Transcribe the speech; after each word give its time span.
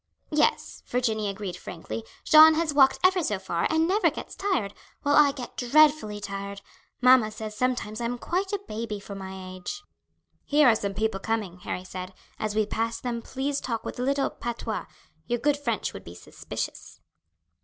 "Yes," 0.31 0.81
Virginie 0.87 1.29
agreed 1.29 1.55
frankly, 1.55 2.03
"Jeanne 2.23 2.55
has 2.55 2.73
walked 2.73 2.97
ever 3.05 3.21
so 3.21 3.37
far 3.37 3.67
and 3.69 3.87
never 3.87 4.09
gets 4.09 4.35
tired, 4.35 4.73
while 5.03 5.15
I 5.15 5.31
get 5.31 5.55
dreadfully 5.55 6.19
tired; 6.19 6.61
mamma 7.01 7.29
says 7.29 7.55
sometimes 7.55 8.01
I 8.01 8.05
am 8.05 8.17
quite 8.17 8.51
a 8.51 8.59
baby 8.67 8.99
for 8.99 9.13
my 9.13 9.31
age." 9.55 9.83
"Here 10.43 10.67
are 10.67 10.75
some 10.75 10.95
people 10.95 11.19
coming," 11.19 11.59
Harry 11.59 11.83
said; 11.83 12.15
"as 12.39 12.55
we 12.55 12.65
pass 12.65 12.99
them 12.99 13.21
please 13.21 13.61
talk 13.61 13.85
with 13.85 13.99
a 13.99 14.01
little 14.01 14.31
patois. 14.31 14.87
Your 15.27 15.37
good 15.37 15.55
French 15.57 15.93
would 15.93 16.03
be 16.03 16.15
suspicious." 16.15 16.99